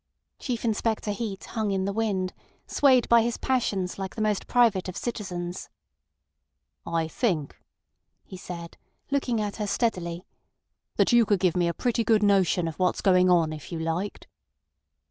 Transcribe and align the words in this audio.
Chief 0.39 0.65
Inspector 0.65 1.11
Heat 1.11 1.43
hung 1.43 1.69
in 1.69 1.85
the 1.85 1.93
wind, 1.93 2.33
swayed 2.65 3.07
by 3.07 3.21
his 3.21 3.37
passions 3.37 3.99
like 3.99 4.15
the 4.15 4.21
most 4.23 4.47
private 4.47 4.89
of 4.89 4.97
citizens. 4.97 5.69
"I 6.87 7.07
think," 7.07 7.55
he 8.23 8.35
said, 8.35 8.77
looking 9.11 9.39
at 9.39 9.57
her 9.57 9.67
steadily, 9.67 10.25
"that 10.95 11.11
you 11.13 11.23
could 11.23 11.39
give 11.39 11.55
me 11.55 11.67
a 11.67 11.73
pretty 11.75 12.03
good 12.03 12.23
notion 12.23 12.67
of 12.67 12.79
what's 12.79 13.01
going 13.01 13.29
on 13.29 13.53
if 13.53 13.71
you 13.71 13.77
liked." 13.77 14.25